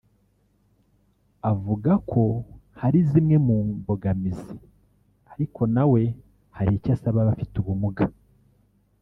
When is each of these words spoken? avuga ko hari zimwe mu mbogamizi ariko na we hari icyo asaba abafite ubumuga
avuga 1.51 1.91
ko 2.11 2.23
hari 2.79 2.99
zimwe 3.09 3.35
mu 3.47 3.57
mbogamizi 3.77 4.55
ariko 5.33 5.61
na 5.75 5.83
we 5.91 6.03
hari 6.55 6.71
icyo 6.77 6.89
asaba 6.95 7.17
abafite 7.21 7.55
ubumuga 7.59 8.05